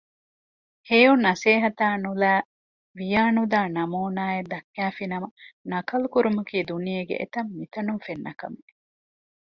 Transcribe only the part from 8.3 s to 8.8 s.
ކަމެއް